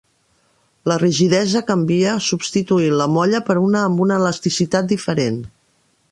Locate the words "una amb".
3.65-4.01